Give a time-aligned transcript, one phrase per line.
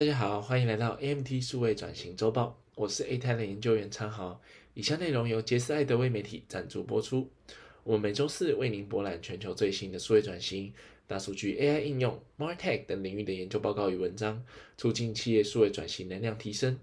[0.00, 4.40] 大家好，欢迎来到 AMT 数位转型周报，我是 A 泰的研究员昌豪。
[4.74, 7.28] 以下内容由杰斯艾德威媒体赞助播出。
[7.82, 10.72] 我们每周四为您博览全球最新的数位转型、
[11.08, 14.44] 大数据、AI 应用、MarTech 等领域的研究报告与文章，
[14.76, 16.78] 促进企业数位转型能量提升。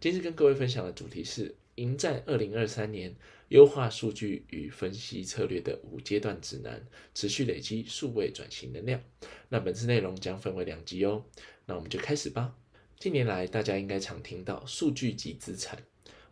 [0.00, 3.14] 今日跟各位分享的主题是迎战二零二三年，
[3.48, 9.02] 优化数据与分析策略的五阶段指南，持续累积数位转型能量。
[9.50, 11.22] 那本次内容将分为两集哦。
[11.66, 12.54] 那我们就开始吧。
[12.98, 15.82] 近年来，大家应该常听到“数据即资产”。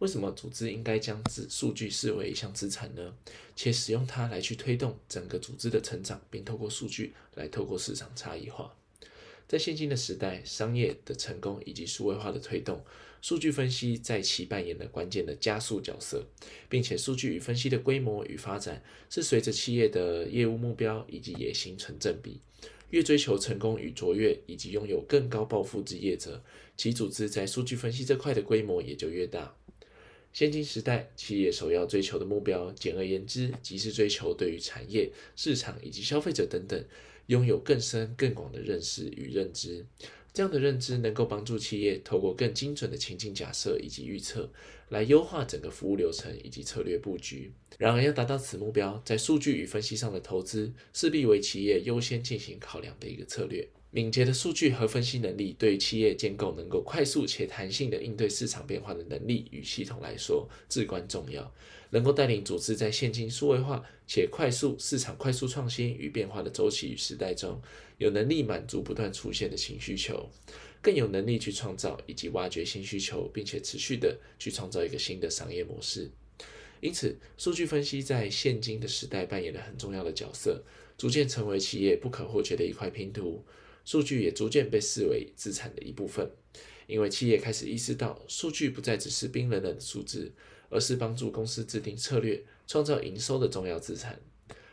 [0.00, 3.14] 为什么组织应该将资数据视为一项资产呢？
[3.54, 8.74] 且使用它来去推动整个组织的成长，并透过数据来透过市场差异化。
[9.46, 12.82] 在现今的时代，商业的成功以及数位化的推动，
[13.20, 16.24] 数据分析在其扮演了关键的加速角色，
[16.68, 22.40] 并且数据与分析的规模与发展是随着企业的业务目标以及野心成正比。
[22.90, 26.42] 越追求成功与卓越，以及拥有更高抱负之业者，
[26.76, 29.56] 其组织在数据分析这块的规模也就越大。
[30.32, 36.84] 现今时代，企业首要追求的目标，简而言之，即是追求对于产业、市场以及消费者等等，
[37.26, 39.84] 拥有更深更广的认识与认知。
[40.32, 44.50] 这样的认知能够帮助企业透过更精准的情境假设以及预测，
[44.88, 47.52] 来优化整个服务流程以及策略布局。
[47.78, 53.68] 然而，要达到此目标，在数据与分析上的投资，势必为企业优先进行考量的一个策略。
[53.92, 61.52] 敏捷的数据和分析能力，对于企业建构能够快速且弹性的应对市场变化的能力与系统来说至关重要，
[61.90, 67.60] 能够带领组织在现今数位化且快速市场快速创新与变化的周期与时代中，
[67.98, 70.30] 有能力满足不断出现的新需求，
[70.80, 76.10] 更有能力去创造以及挖掘新需求，并且持续的去创造一个新的商业模式。
[76.80, 80.64] 因此，数据分析在现今的时代扮演了很重要的角色，
[80.96, 83.44] 逐渐成为企业不可或缺的一块拼图。
[83.84, 86.30] 数据也逐渐被视为资产的一部分，
[86.86, 90.32] 因为企业开始意识到，数据不再只是冰冷冷的数字，
[90.70, 94.18] 而是帮助公司制定策略、创造营收的重要资产。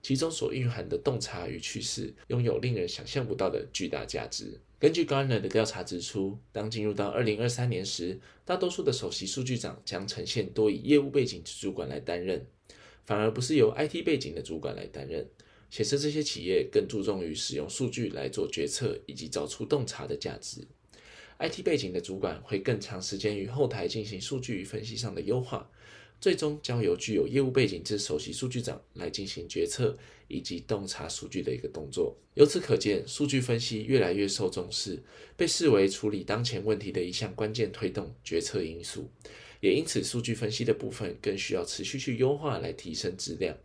[0.00, 4.60] 其中所蕴含的洞察与趋势，拥有令人想象不到的巨大价值。
[4.78, 12.46] 根据 Gartner 的调查指出，当进入到二零二三年时，大多数的首席数据长将呈现多以业务背景的主管来担任，
[13.04, 15.28] 反而不是由 IT 背景的主管来担任。
[15.68, 20.66] 显示这些企业更注重于使用数据来做决策，以及找出洞察的价值。
[21.38, 25.70] IT 背景的主管会更长时间与后台进行数据与分析上的优化，
[26.20, 29.96] 最终交由具有业务背景之首席数据长来进行决策
[30.26, 32.16] 以及洞察数据的一个动作。
[32.34, 35.02] 由此可见，数据分析越来越受重视，
[35.36, 39.08] 被视为处理当前问题的一项关键推动决策因素。
[39.60, 43.56] 也因此，数据分析的部分更需要持续去优化来提升质量。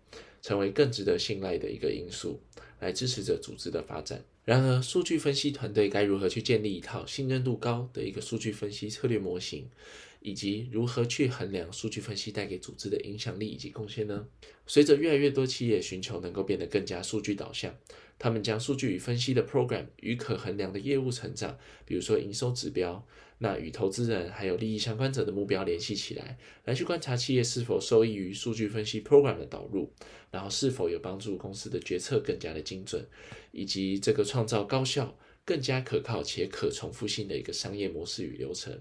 [0.44, 2.38] 成为更值得信赖的一个因素，
[2.82, 4.22] 来支持着组织的发展。
[4.46, 9.70] 然而，数据分析团队该如何去建立一套信任度高的一个数据分析策略模型，
[10.24, 14.26] 以及如何去衡量数据分析带给组织的影响力以及贡献呢？
[14.66, 17.76] 随着越来越多企业寻求能够变得更加数据导向，
[18.18, 23.06] 他们将数据与分析的 program 与可衡量的业务成长，比如说营收指标。
[23.40, 29.92] 那与投资人还有利益相关者的目标联系起来，来去观察企业是否受益于数据分析 program 的导入，
[30.32, 33.06] 然后是否有帮助公司的决策更加的精准，
[33.52, 38.80] 以及这个创造高效、更加可靠且可重复性的一个商业模式与流程。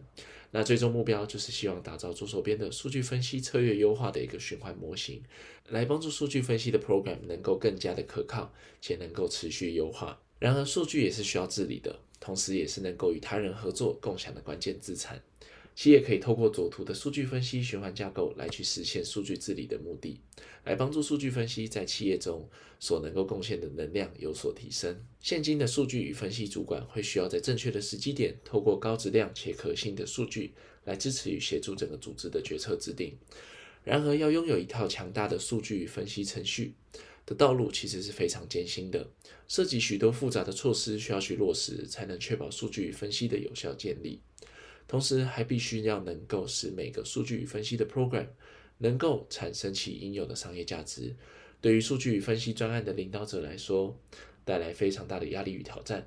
[0.51, 5.23] 那最终目标就是希望打造左手边的数据分析策略优化的一个循环模型，
[5.69, 10.21] 来帮助数据分析的 program 能够更加的可靠且能够持续优化。
[10.39, 12.01] 然而，数据也是需要治理的。
[12.21, 15.23] 同时，也是能够与他人合作共享的关键资产。
[15.75, 20.21] 企业可以透过左图的数据分析循环架构来去实现数据治理的目的，
[20.65, 25.05] 来帮助数据分析在企业中所能够贡献的能量有所提升。
[25.21, 30.53] 现今的数据与分析主管会需要在正确的时机点，透过高质量且可信的数据
[30.85, 33.17] 来支持与协助整个组织的决策制定。
[33.83, 36.75] 然而，要拥有一套强大的数据分析程序。
[37.25, 39.09] 的道路其实是非常艰辛的，
[39.47, 44.21] 涉及许多复杂的措施需要去落实，才能确保数据与分析的有效建立。
[44.87, 48.27] 同时，还必须要能够使每个数据与分析的 program
[48.79, 51.15] 能够产生其应有的商业价值。
[51.61, 53.99] 对于数据与分析专案的领导者来说，
[54.45, 56.07] 带来非常大的压力与挑战。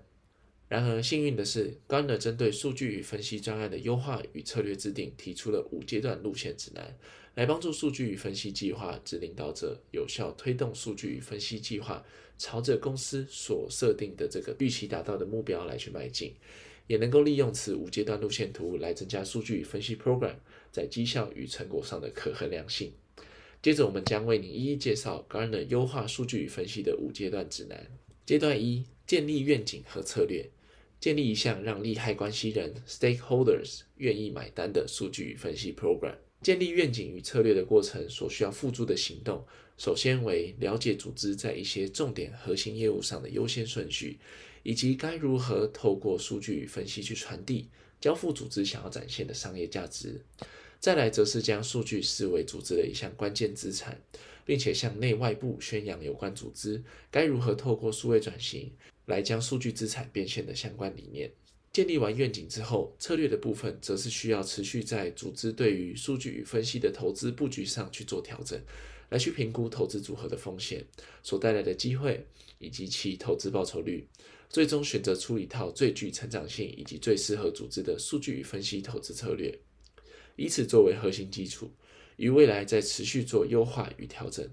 [0.67, 6.97] 然而，幸运的是，Gartner 针对数据与分析专案的优化与策略制定，提出了五阶段路线指南。
[7.35, 12.03] 来帮助数据与分析计划之领导者有效推动数据与分析计划，
[12.37, 16.33] 朝着公司所设定的这个预期达到的目标来去迈进，
[16.87, 20.35] 也能够利用此五阶段路线图来增加数据分析 program
[20.71, 22.91] 在绩效与成果上的可衡量性。
[23.61, 27.87] 接着，我们将为您一一介绍 Gartner 优化数据与分析的五阶段指南。
[28.25, 30.49] 阶段一：建立愿景和策略。
[30.99, 36.15] 建立一项让利害关系人 （stakeholders） 愿意买单的数据与分析 program。
[36.41, 39.43] 建立愿景与策略的过程所需要付诸的行动，
[39.77, 44.17] 首先为了解组织在一些重点核心业务上的优先顺序，
[44.65, 47.69] 以及该如何透过数据与分析去传递、
[48.01, 50.19] 交付组织想要展现的商业价值。
[50.79, 54.01] 再来则是将数据视为组织的一项关键资产，
[54.43, 58.71] 并且向内外部宣扬有关组织该如何透过数位转型
[59.05, 61.31] 来将数据资产变现的相关理念。
[61.71, 68.59] 建立完愿景之后，策略的部分则是需要持续在组织对于数据与分析的投资布局上去做调整，
[69.09, 70.83] 来去评估投资组合的风险
[71.21, 72.25] 所带来的机会
[72.57, 74.07] 以及其投资报酬率，
[74.49, 79.59] 最终选择出一套最具成长性以及最适合组织的数据与分析投资策略，
[80.35, 81.71] 以此作为核心基础，
[82.17, 84.49] 于未来再持续做优化与调整。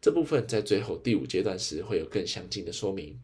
[0.00, 3.20] 这部分在最后第五阶段时会有更详尽的说明。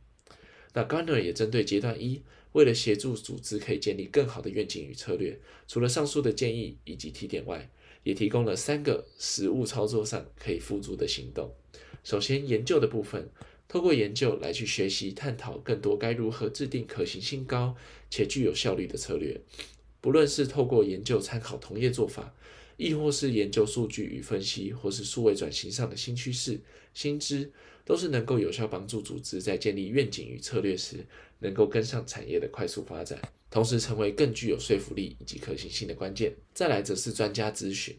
[0.75, 2.23] 那 Garner 也针对阶段一。
[2.53, 5.39] 为了协助组织可以建立更好的愿景与策略，
[5.69, 7.71] 除了上述的建议以及提点外，
[8.05, 11.55] 也提供了三个实务操作上可以付诸的行动。
[12.03, 13.31] 首先，研究的部分，
[13.69, 17.77] 透过研究来去学习探讨更多该如何制定可行性高
[18.11, 19.39] 且具有效率的策略。
[20.01, 22.35] 不论是透过研究参考同业做法，
[22.77, 26.59] 亦或是研究数据与分析，或是数位转型上的新趋势、
[26.95, 27.53] 新知，
[27.85, 31.07] 都是能够有效帮助组织在建立愿景与策略时。
[31.41, 33.17] 能够跟上产业的快速发展，
[33.49, 36.35] 同时成为更具有说服力以及可行性的关键。
[36.53, 37.95] 再来则是专家咨询，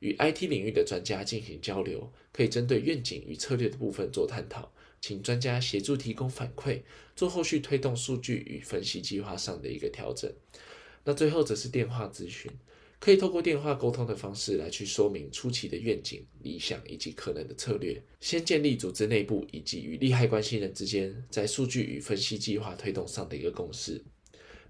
[0.00, 6.82] 与 IT 领域的专家进行交流，可以针对愿景与策略的部分做探讨，请专家协助提供反馈，
[7.16, 10.32] 做后续推动数据与分析计划上的一个调整。
[11.04, 12.50] 那最后则是电话咨询。
[12.98, 24.04] 可以透过电话沟通的方式来去说明初期的愿景、理想以及可能的策略，先建立组织内部以及与利害关系人之间在数据与分析计划推动上的一个共识，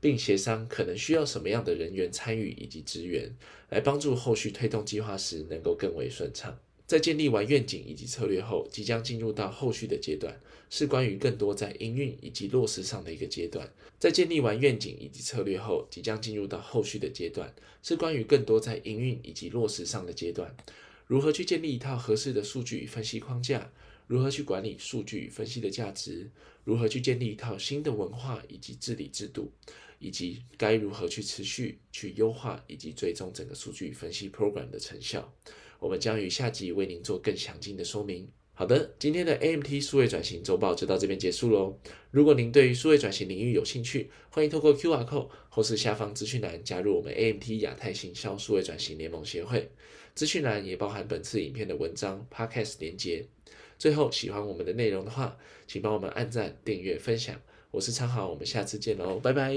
[0.01, 3.37] 并协商可能需要什么样的人员参与以及支援，
[3.69, 6.57] 来帮助后续推动计划时能够更为顺畅。
[6.91, 13.73] 在建立完愿景以及策略后，即将进入到后续的阶段，是关于更多在营运以及落实上的一个阶段。
[14.01, 20.57] 在建立完愿景以及策略后，即将进入到后续的阶段，是关于更多在营运以及落实上的阶段。
[21.07, 23.71] 如何去建立一套合适的数据分析框架？
[24.09, 26.29] 如何去管理数据分析的价值？
[26.65, 29.53] 如何去建立一套新的文化以及治理制度？
[30.01, 35.33] 以及该如何去持续去优化以及追踪整个数据分析 program 的成效？
[35.81, 38.29] 我们将于下集为您做更详尽的说明。
[38.53, 41.79] 好的，今天的 AMT 数位转型周报就到这边结束喽。
[42.11, 49.71] 如果您对于数位转型领域有兴趣，欢迎透过 QR code 或是下方资讯栏加入我们 AMT 亚太行销数位转型联盟协会。
[50.15, 53.27] 资讯栏也包含本次影片的文章、Podcast 连接。
[53.79, 57.41] 最后，喜欢我们的内容的话，请帮我们按赞、订阅、分享。
[57.71, 59.55] 我是昌豪，我们下次见喽，拜拜。